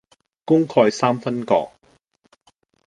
[0.45, 1.73] 功蓋三分國